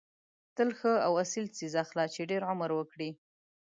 [0.55, 3.09] تل ښه او اصیل څیز اخله چې ډېر عمر وکړي.